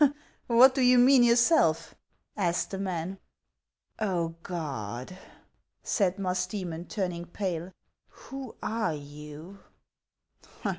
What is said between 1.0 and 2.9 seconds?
yourself?" asked the